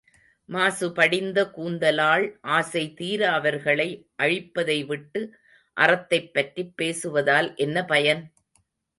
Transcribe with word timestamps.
மாசு 0.49 0.93
படிந்த 0.93 1.51
கூந்தலாள் 1.55 2.23
ஆசைதீர 2.49 3.21
அவர்களை 3.31 3.87
அழிப்பதை 4.23 4.85
விட்டு 4.85 5.21
அறத்தைப் 5.77 6.33
பற்றிப் 6.33 6.73
பேசுவதால் 6.81 7.55
என்ன 7.57 7.85
பயன்? 7.85 8.23